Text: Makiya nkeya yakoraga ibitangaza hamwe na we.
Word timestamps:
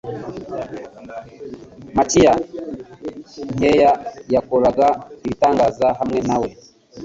Makiya 1.95 2.33
nkeya 3.55 3.91
yakoraga 4.33 4.87
ibitangaza 5.25 5.87
hamwe 5.99 6.19
na 6.27 6.35
we. 6.41 6.49